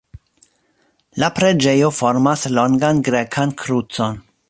[1.23, 4.23] La preĝejo formas longan grekan krucon.